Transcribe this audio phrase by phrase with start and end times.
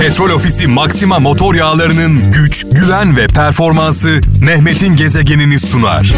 [0.00, 6.14] Petrol Ofisi Maxima motor yağlarının güç, güven ve performansı Mehmet'in gezegenini sunar.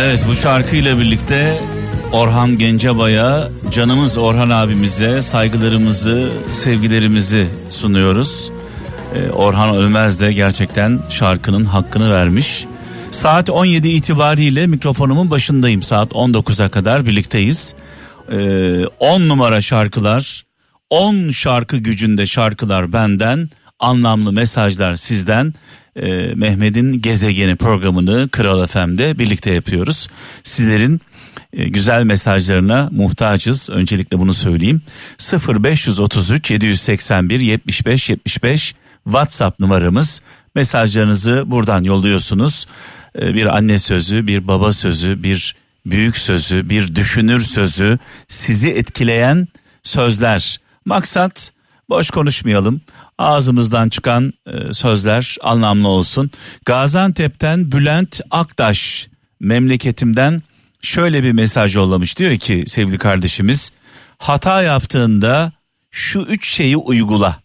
[0.00, 1.58] Evet bu şarkıyla birlikte
[2.12, 8.50] Orhan Gencebay'a, canımız Orhan abimize saygılarımızı, sevgilerimizi sunuyoruz.
[9.14, 12.66] Ee, Orhan Ölmez de gerçekten şarkının hakkını vermiş.
[13.10, 15.82] Saat 17 itibariyle mikrofonumun başındayım.
[15.82, 17.74] Saat 19'a kadar birlikteyiz.
[18.30, 20.44] Ee, 10 numara şarkılar,
[20.90, 25.54] 10 şarkı gücünde şarkılar benden, anlamlı mesajlar sizden.
[25.96, 30.08] Ee, Mehmet'in Gezegeni programını Kral FM'de birlikte yapıyoruz.
[30.42, 31.00] Sizlerin
[31.52, 33.70] e, güzel mesajlarına muhtacız.
[33.70, 34.82] Öncelikle bunu söyleyeyim.
[35.18, 40.20] 0533 781 75 75 WhatsApp numaramız.
[40.54, 42.66] Mesajlarınızı buradan yolluyorsunuz.
[43.20, 47.98] Ee, bir anne sözü, bir baba sözü, bir büyük sözü, bir düşünür sözü,
[48.28, 49.48] sizi etkileyen
[49.82, 50.60] sözler.
[50.84, 51.52] Maksat
[51.88, 52.80] boş konuşmayalım.
[53.18, 56.30] Ağzımızdan çıkan e, sözler anlamlı olsun.
[56.66, 59.08] Gaziantep'ten Bülent Aktaş
[59.40, 60.42] memleketimden
[60.82, 62.18] şöyle bir mesaj yollamış.
[62.18, 63.72] Diyor ki sevgili kardeşimiz
[64.18, 65.52] hata yaptığında
[65.90, 67.36] şu üç şeyi uygula.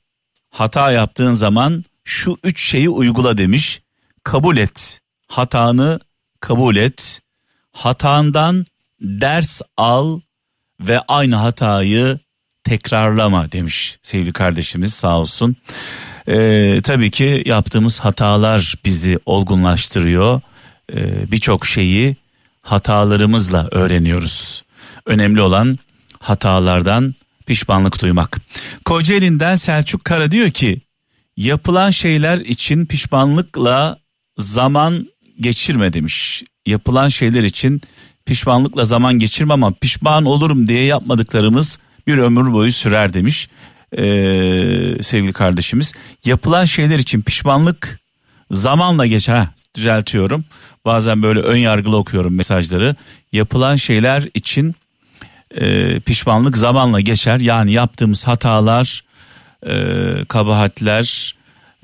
[0.49, 3.81] Hata yaptığın zaman şu üç şeyi uygula demiş.
[4.23, 5.00] Kabul et.
[5.31, 5.99] Hatanı
[6.39, 7.21] kabul et.
[7.73, 8.65] Hatandan
[9.01, 10.19] ders al
[10.79, 12.19] ve aynı hatayı
[12.63, 15.55] tekrarlama demiş sevgili kardeşimiz sağ olsun.
[16.27, 20.41] Ee, tabii ki yaptığımız hatalar bizi olgunlaştırıyor.
[20.93, 22.15] Ee, Birçok şeyi
[22.61, 24.63] hatalarımızla öğreniyoruz.
[25.05, 25.79] Önemli olan
[26.19, 27.15] hatalardan
[27.45, 28.37] pişmanlık duymak.
[28.85, 30.81] Kocaeli'nden Selçuk Kara diyor ki
[31.37, 33.97] yapılan şeyler için pişmanlıkla
[34.37, 35.10] zaman
[35.41, 36.43] geçirme demiş.
[36.65, 37.81] Yapılan şeyler için
[38.25, 43.49] pişmanlıkla zaman geçirme ama pişman olurum diye yapmadıklarımız bir ömür boyu sürer demiş
[43.97, 45.93] ee, sevgili kardeşimiz.
[46.25, 47.99] Yapılan şeyler için pişmanlık
[48.51, 49.47] zamanla geçer.
[49.75, 50.45] Düzeltiyorum.
[50.85, 52.95] Bazen böyle ön yargılı okuyorum mesajları.
[53.31, 54.75] Yapılan şeyler için
[55.55, 57.39] e, pişmanlık zamanla geçer.
[57.39, 59.03] Yani yaptığımız hatalar,
[59.67, 59.75] e,
[60.25, 61.35] kabahatler,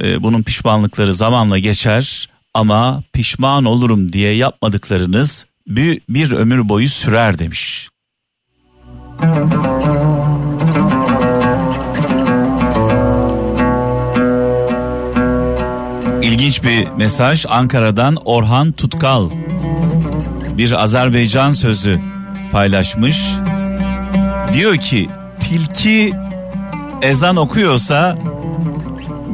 [0.04, 2.30] e, bunun pişmanlıkları zamanla geçer.
[2.58, 7.90] Ama pişman olurum diye yapmadıklarınız bir, bir ömür boyu sürer demiş.
[16.22, 19.30] İlginç bir mesaj Ankara'dan Orhan Tutkal
[20.58, 22.00] bir Azerbaycan sözü
[22.52, 23.28] paylaşmış.
[24.54, 25.10] Diyor ki
[25.40, 26.14] tilki
[27.02, 28.18] ezan okuyorsa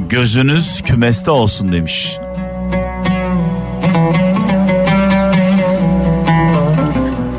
[0.10, 2.18] gözünüz kümeste olsun demiş.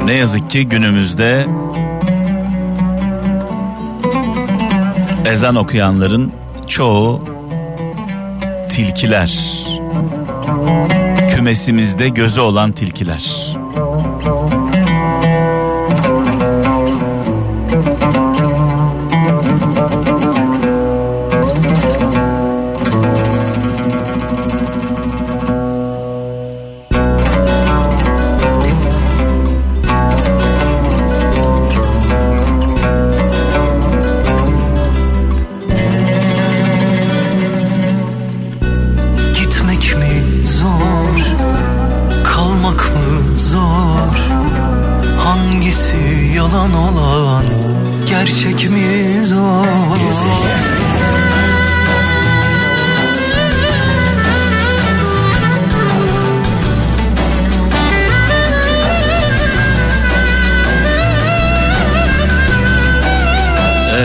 [0.05, 1.47] Ne yazık ki günümüzde
[5.31, 6.33] ezan okuyanların
[6.69, 7.25] çoğu
[8.69, 9.39] tilkiler.
[11.29, 13.54] Kümesimizde gözü olan tilkiler.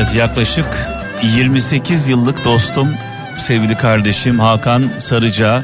[0.09, 0.65] Evet yaklaşık
[1.35, 2.89] 28 yıllık dostum
[3.37, 5.63] sevgili kardeşim Hakan Sarıca.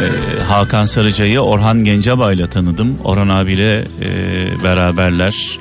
[0.00, 2.98] Ee, Hakan Sarıca'yı Orhan Gencebay'la tanıdım.
[3.04, 5.58] Orhan abiyle e, beraberler.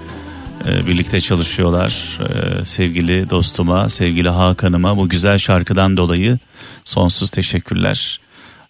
[0.68, 2.20] E, birlikte çalışıyorlar.
[2.62, 6.38] E, sevgili dostuma, sevgili Hakan'ıma bu güzel şarkıdan dolayı
[6.86, 8.20] sonsuz teşekkürler.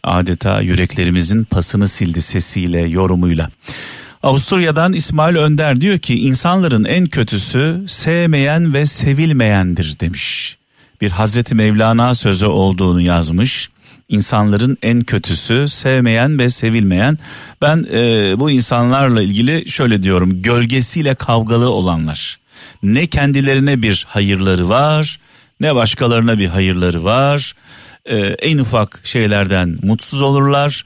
[0.03, 3.49] Adeta yüreklerimizin pasını sildi sesiyle, yorumuyla.
[4.25, 10.57] Avusturya'dan İsmail Önder diyor ki insanların en kötüsü sevmeyen ve sevilmeyendir demiş.
[11.01, 13.69] Bir Hazreti Mevlana sözü olduğunu yazmış.
[14.09, 17.17] İnsanların en kötüsü sevmeyen ve sevilmeyen.
[17.61, 22.39] Ben e, bu insanlarla ilgili şöyle diyorum gölgesiyle kavgalı olanlar.
[22.83, 25.19] Ne kendilerine bir hayırları var
[25.59, 27.53] ne başkalarına bir hayırları var.
[28.05, 30.85] E, en ufak şeylerden mutsuz olurlar.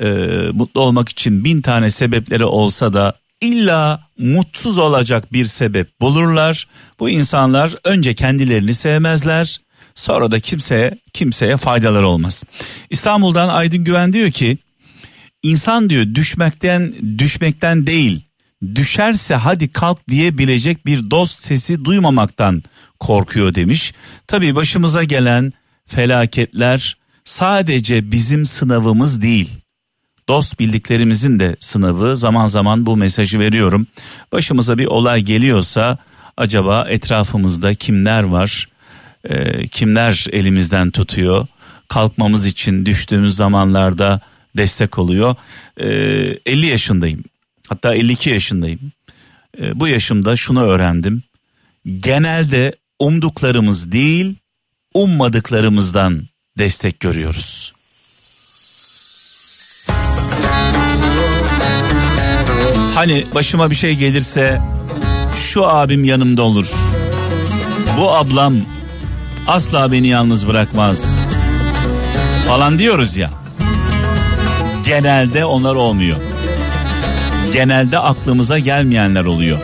[0.00, 0.06] E,
[0.52, 6.66] mutlu olmak için bin tane sebepleri olsa da illa mutsuz olacak bir sebep bulurlar.
[7.00, 9.60] Bu insanlar önce kendilerini sevmezler.
[9.94, 12.44] Sonra da kimseye kimseye faydaları olmaz.
[12.90, 14.58] İstanbul'dan Aydın Güven diyor ki
[15.42, 18.20] insan diyor düşmekten düşmekten değil
[18.74, 22.62] düşerse hadi kalk diyebilecek bir dost sesi duymamaktan
[23.00, 23.92] korkuyor demiş.
[24.26, 25.52] Tabii başımıza gelen
[25.86, 29.50] felaketler sadece bizim sınavımız değil.
[30.30, 33.86] Dost bildiklerimizin de sınavı zaman zaman bu mesajı veriyorum.
[34.32, 35.98] Başımıza bir olay geliyorsa
[36.36, 38.68] acaba etrafımızda kimler var?
[39.24, 41.46] E, kimler elimizden tutuyor?
[41.88, 44.20] Kalkmamız için düştüğümüz zamanlarda
[44.56, 45.34] destek oluyor.
[45.76, 45.86] E,
[46.46, 47.24] 50 yaşındayım.
[47.68, 48.92] Hatta 52 yaşındayım.
[49.60, 51.22] E, bu yaşımda şunu öğrendim.
[52.00, 54.34] Genelde umduklarımız değil,
[54.94, 56.22] ummadıklarımızdan
[56.58, 57.72] destek görüyoruz.
[63.00, 64.60] Hani başıma bir şey gelirse
[65.36, 66.72] şu abim yanımda olur.
[67.98, 68.54] Bu ablam
[69.48, 71.28] asla beni yalnız bırakmaz.
[72.48, 73.30] Falan diyoruz ya.
[74.84, 76.16] Genelde onlar olmuyor.
[77.52, 79.58] Genelde aklımıza gelmeyenler oluyor.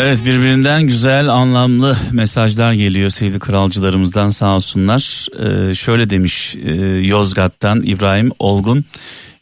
[0.00, 5.26] Evet birbirinden güzel anlamlı mesajlar geliyor sevgili kralcılarımızdan sağ olsunlar.
[5.70, 6.70] Ee, şöyle demiş e,
[7.06, 8.84] Yozgat'tan İbrahim Olgun.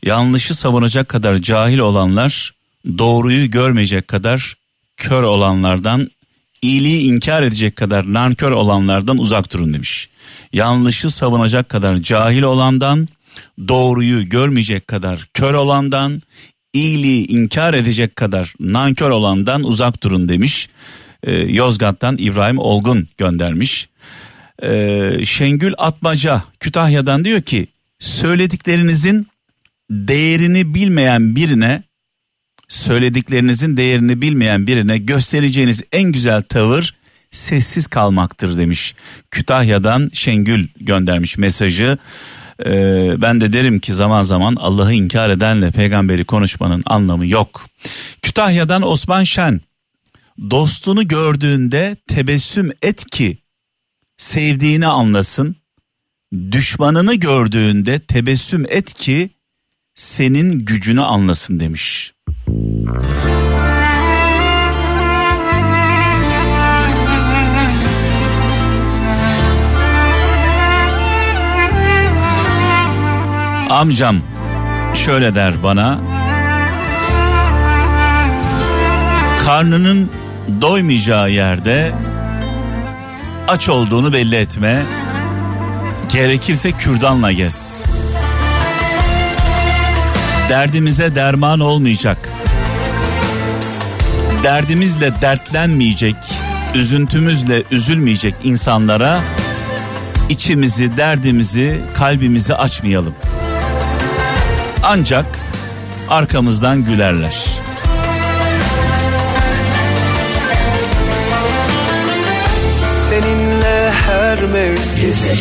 [0.05, 2.55] Yanlışı savunacak kadar cahil olanlar
[2.99, 4.55] doğruyu görmeyecek kadar
[4.97, 6.09] kör olanlardan
[6.63, 10.09] iyiliği inkar edecek kadar nankör olanlardan uzak durun demiş.
[10.53, 13.09] Yanlışı savunacak kadar cahil olandan
[13.69, 16.23] doğruyu görmeyecek kadar kör olandan
[16.77, 20.69] iyiliği inkar edecek kadar nankör olandan uzak durun demiş.
[21.23, 23.89] Ee, Yozgat'tan İbrahim Olgun göndermiş.
[24.63, 27.67] Ee, Şengül Atmaca Kütahya'dan diyor ki
[27.99, 29.27] söylediklerinizin
[29.91, 31.83] değerini bilmeyen birine
[32.69, 36.95] söylediklerinizin değerini bilmeyen birine göstereceğiniz en güzel tavır
[37.31, 38.95] sessiz kalmaktır demiş.
[39.31, 41.99] Kütahya'dan Şengül göndermiş mesajı.
[42.65, 47.67] Ee, ben de derim ki zaman zaman Allah'ı inkar edenle peygamberi konuşmanın anlamı yok.
[48.23, 49.61] Kütahya'dan Osman Şen
[50.51, 53.39] dostunu gördüğünde tebessüm et ki
[54.17, 55.57] sevdiğini anlasın.
[56.53, 59.31] Düşmanını gördüğünde tebessüm et ki
[59.95, 62.13] senin gücünü anlasın demiş.
[73.71, 74.17] Amcam
[74.95, 75.99] şöyle der bana.
[79.45, 80.11] Karnının
[80.61, 81.93] doymayacağı yerde
[83.49, 84.83] aç olduğunu belli etme.
[86.13, 87.85] Gerekirse kürdanla gez.
[90.49, 92.29] Derdimize derman olmayacak.
[94.43, 96.17] Derdimizle dertlenmeyecek,
[96.75, 99.21] üzüntümüzle üzülmeyecek insanlara
[100.29, 103.15] içimizi, derdimizi, kalbimizi açmayalım
[104.89, 105.27] ancak
[106.09, 107.37] arkamızdan gülerler.
[113.09, 115.37] Seninle her mevsim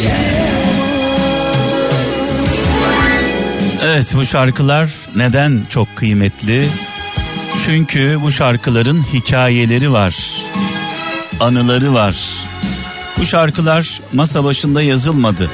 [3.84, 6.68] Evet bu şarkılar neden çok kıymetli?
[7.66, 10.16] Çünkü bu şarkıların hikayeleri var.
[11.40, 12.16] Anıları var.
[13.18, 15.50] Bu şarkılar masa başında yazılmadı.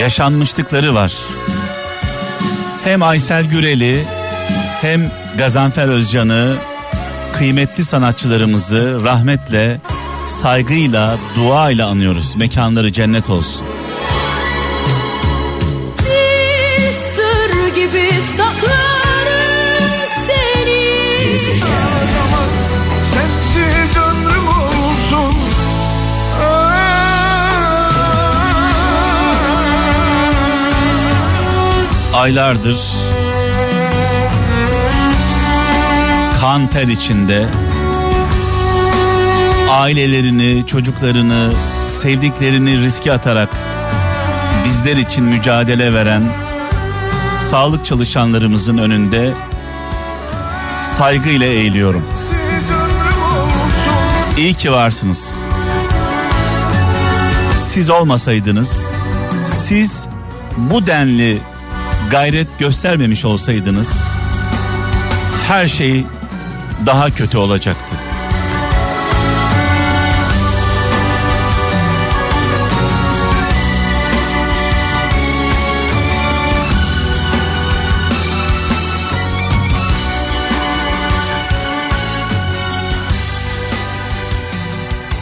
[0.00, 1.12] Yaşanmışlıkları var
[2.84, 4.04] hem Aysel Gürel'i
[4.80, 6.56] hem Gazanfer Özcan'ı
[7.32, 9.80] kıymetli sanatçılarımızı rahmetle,
[10.28, 12.36] saygıyla, duayla anıyoruz.
[12.36, 13.66] Mekanları cennet olsun.
[32.24, 32.80] Aylardır
[36.40, 37.46] kan ter içinde
[39.70, 41.52] ailelerini, çocuklarını,
[41.88, 43.48] sevdiklerini riske atarak
[44.64, 46.22] bizler için mücadele veren
[47.40, 49.32] sağlık çalışanlarımızın önünde
[50.82, 52.04] saygıyla eğiliyorum.
[54.38, 55.40] İyi ki varsınız.
[57.56, 58.94] siz olmasaydınız,
[59.44, 60.08] siz
[60.56, 61.53] bu denli
[62.14, 64.08] gayret göstermemiş olsaydınız
[65.48, 66.04] her şey
[66.86, 67.96] daha kötü olacaktı.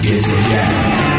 [0.03, 1.12] Gezegen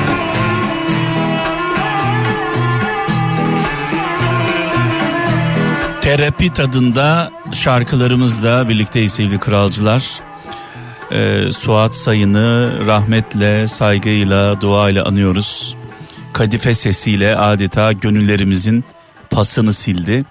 [6.17, 10.19] Terapi tadında şarkılarımızla birlikteyiz sevgili kralcılar.
[11.11, 15.75] Ee, Suat Sayın'ı rahmetle, saygıyla, duayla anıyoruz.
[16.33, 18.83] Kadife sesiyle adeta gönüllerimizin
[19.29, 20.25] pasını sildi.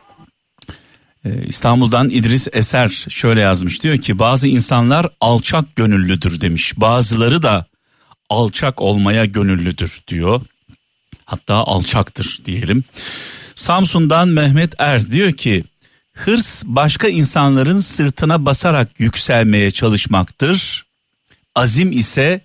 [1.24, 6.72] Ee, İstanbul'dan İdris Eser şöyle yazmış diyor ki bazı insanlar alçak gönüllüdür demiş.
[6.76, 7.66] Bazıları da
[8.30, 10.40] alçak olmaya gönüllüdür diyor.
[11.24, 12.84] Hatta alçaktır diyelim.
[13.54, 15.64] Samsun'dan Mehmet Er diyor ki
[16.14, 20.86] hırs başka insanların sırtına basarak yükselmeye çalışmaktır.
[21.54, 22.40] Azim ise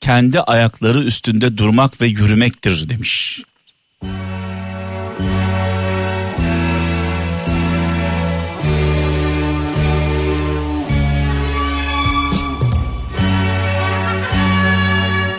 [0.00, 3.42] kendi ayakları üstünde durmak ve yürümektir demiş.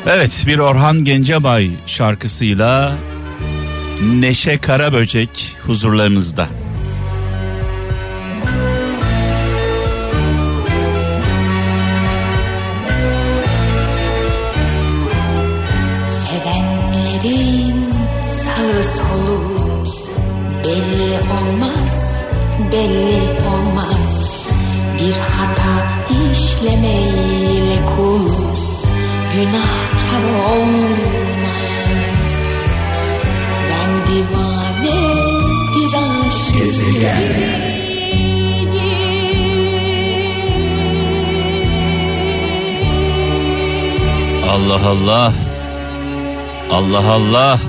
[0.08, 2.98] Evet bir Orhan Gencebay şarkısıyla
[4.04, 6.48] Neşe Karaböcek huzurlarınızda.
[22.82, 23.22] Belli
[23.54, 24.48] olmaz.
[25.00, 25.88] Bir hata
[26.32, 28.28] işlemeyle kul
[29.34, 30.24] günahkar
[30.54, 31.02] olmaz.
[34.08, 35.00] divane
[35.76, 35.94] bir
[36.28, 37.62] aşık Gezegen
[44.54, 45.34] Allah Allah
[46.72, 47.60] Allah Allah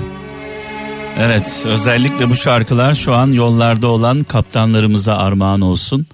[1.19, 6.05] Evet özellikle bu şarkılar şu an yollarda olan kaptanlarımıza armağan olsun.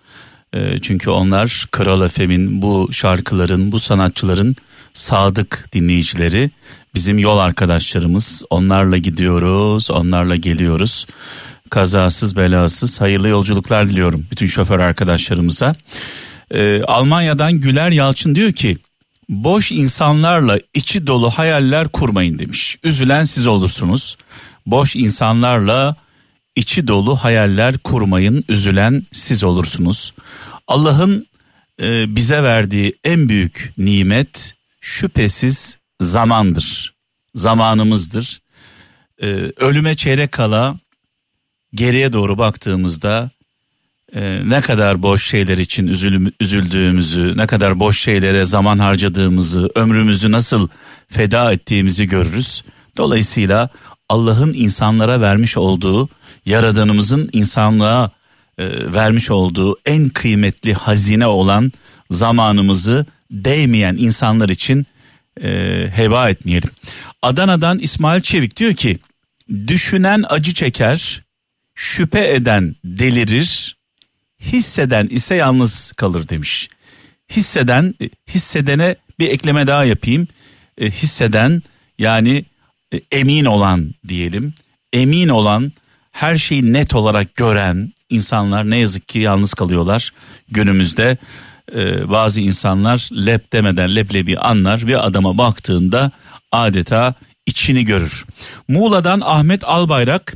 [0.53, 4.55] E, çünkü onlar Kral Efem'in bu şarkıların bu sanatçıların
[4.93, 6.51] sadık dinleyicileri
[6.95, 8.43] bizim yol arkadaşlarımız.
[8.49, 11.07] Onlarla gidiyoruz, onlarla geliyoruz.
[11.69, 15.75] Kazasız belasız hayırlı yolculuklar diliyorum bütün şoför arkadaşlarımıza.
[16.51, 18.77] Ee, Almanya'dan Güler Yalçın diyor ki
[19.29, 22.77] boş insanlarla içi dolu hayaller kurmayın demiş.
[22.83, 24.17] Üzülen siz olursunuz.
[24.71, 25.95] Boş insanlarla
[26.55, 30.13] içi dolu hayaller kurmayın, üzülen siz olursunuz.
[30.67, 31.27] Allah'ın
[31.81, 36.93] e, bize verdiği en büyük nimet şüphesiz zamandır.
[37.35, 38.41] Zamanımızdır.
[39.21, 39.25] Ee,
[39.57, 40.75] ölüme çeyrek kala
[41.73, 43.29] geriye doğru baktığımızda
[44.15, 50.31] e, ne kadar boş şeyler için üzülüm, üzüldüğümüzü, ne kadar boş şeylere zaman harcadığımızı, ömrümüzü
[50.31, 50.67] nasıl
[51.07, 52.63] feda ettiğimizi görürüz.
[52.97, 53.69] Dolayısıyla
[54.09, 56.09] Allah'ın insanlara vermiş olduğu,
[56.45, 58.11] yaradanımızın insanlığa
[58.57, 61.71] e, vermiş olduğu en kıymetli hazine olan
[62.11, 64.85] zamanımızı değmeyen insanlar için
[65.43, 65.49] e,
[65.95, 66.69] heba etmeyelim.
[67.21, 68.99] Adana'dan İsmail Çevik diyor ki
[69.67, 71.23] düşünen acı çeker,
[71.75, 73.77] şüphe eden delirir,
[74.41, 76.69] hisseden ise yalnız kalır demiş.
[77.29, 77.93] Hisseden,
[78.27, 80.27] hissedene bir ekleme daha yapayım.
[80.77, 81.63] E, hisseden
[81.99, 82.45] yani
[83.11, 84.53] emin olan diyelim.
[84.93, 85.71] Emin olan,
[86.11, 90.11] her şeyi net olarak gören insanlar ne yazık ki yalnız kalıyorlar
[90.51, 91.17] günümüzde
[91.75, 96.11] e, bazı insanlar lep demeden leblebi anlar ve adama baktığında
[96.51, 97.13] adeta
[97.45, 98.25] içini görür.
[98.67, 100.33] Muğla'dan Ahmet Albayrak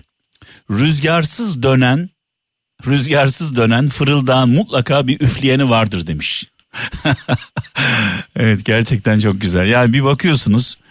[0.72, 2.10] rüzgarsız dönen
[2.88, 6.46] rüzgarsız dönen fırıldağın mutlaka bir üfleyeni vardır demiş.
[8.36, 9.68] evet gerçekten çok güzel.
[9.68, 10.83] Yani bir bakıyorsunuz e,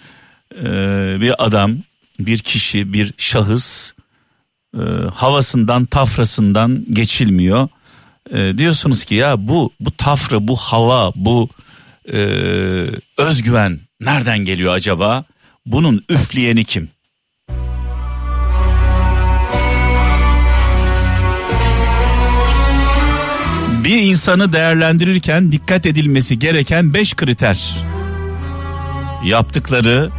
[1.21, 1.77] bir adam,
[2.19, 3.93] bir kişi, bir şahıs
[4.77, 4.83] e,
[5.15, 7.69] havasından, tafrasından geçilmiyor
[8.31, 11.49] e, diyorsunuz ki ya bu bu tafra, bu hava, bu
[12.13, 12.19] e,
[13.19, 15.25] özgüven nereden geliyor acaba?
[15.67, 16.89] Bunun üfleyeni kim?
[23.85, 27.85] Bir insanı değerlendirirken dikkat edilmesi gereken beş kriter.
[29.25, 30.11] Yaptıkları,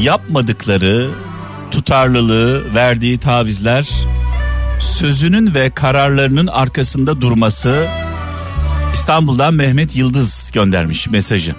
[0.00, 1.10] yapmadıkları,
[1.70, 3.90] tutarlılığı, verdiği tavizler,
[4.80, 7.88] sözünün ve kararlarının arkasında durması
[8.92, 11.54] İstanbul'dan Mehmet Yıldız göndermiş mesajı.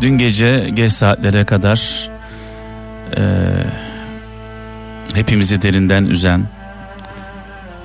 [0.00, 2.10] Dün gece geç saatlere kadar
[3.16, 3.22] e,
[5.14, 6.40] hepimizi derinden üzen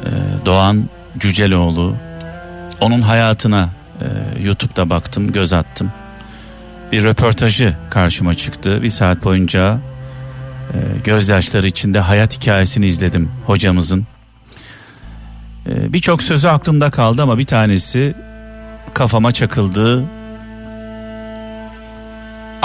[0.05, 0.10] e,
[0.45, 1.95] Doğan Cüceloğlu,
[2.81, 3.69] onun hayatına
[4.01, 4.05] e,
[4.43, 5.91] YouTube'da baktım, göz attım.
[6.91, 8.81] Bir röportajı karşıma çıktı.
[8.81, 9.79] Bir saat boyunca
[10.74, 14.07] e, gözyaşları içinde hayat hikayesini izledim hocamızın.
[15.67, 18.15] E, Birçok sözü aklımda kaldı ama bir tanesi
[18.93, 20.03] kafama çakıldı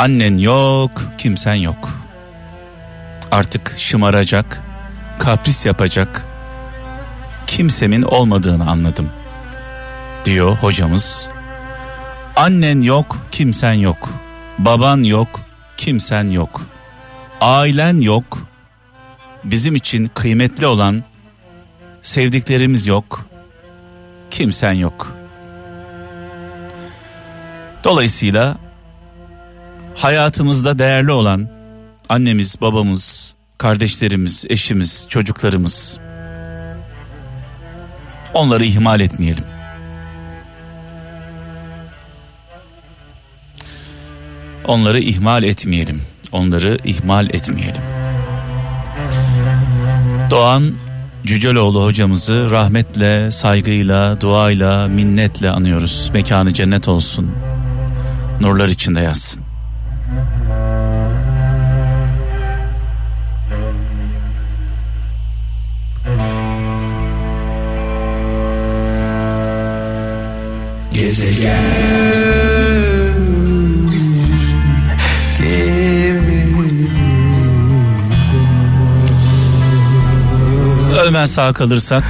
[0.01, 1.89] Annen yok, kimsen yok.
[3.31, 4.63] Artık şımaracak,
[5.19, 6.25] kapris yapacak
[7.47, 9.11] kimsemin olmadığını anladım.
[10.25, 11.29] Diyor hocamız.
[12.37, 14.09] Annen yok, kimsen yok.
[14.59, 15.41] Baban yok,
[15.77, 16.63] kimsen yok.
[17.41, 18.39] Ailen yok.
[19.45, 21.05] Bizim için kıymetli olan
[22.03, 23.27] sevdiklerimiz yok.
[24.31, 25.17] Kimsen yok.
[27.85, 28.70] Dolayısıyla
[30.03, 31.49] hayatımızda değerli olan
[32.09, 35.99] annemiz, babamız, kardeşlerimiz, eşimiz, çocuklarımız
[38.35, 39.45] onları ihmal etmeyelim.
[44.65, 46.03] Onları ihmal etmeyelim.
[46.33, 47.83] Onları ihmal etmeyelim.
[50.31, 50.75] Doğan
[51.25, 56.11] Cüceloğlu hocamızı rahmetle, saygıyla, duayla, minnetle anıyoruz.
[56.15, 57.31] Mekanı cennet olsun.
[58.41, 59.50] Nurlar içinde yatsın.
[81.03, 82.05] Ölmen sağ kalırsak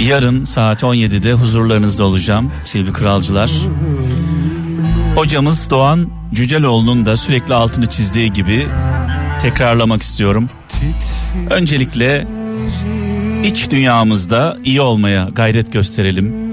[0.00, 3.50] yarın saat 17'de huzurlarınızda olacağım sevgili kralcılar.
[5.14, 8.66] Hocamız Doğan Cüceloğlu'nun da sürekli altını çizdiği gibi
[9.42, 10.48] tekrarlamak istiyorum.
[11.50, 12.26] Öncelikle
[13.44, 16.46] iç dünyamızda iyi olmaya gayret gösterelim.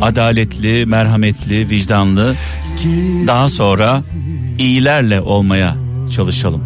[0.00, 2.34] Adaletli, merhametli, vicdanlı.
[3.26, 4.02] Daha sonra
[4.58, 5.76] iyilerle olmaya
[6.10, 6.62] çalışalım.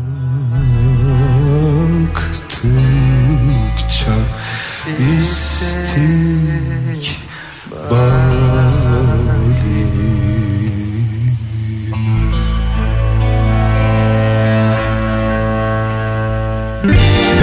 [2.65, 4.15] Baktıkça
[4.99, 5.55] istikbali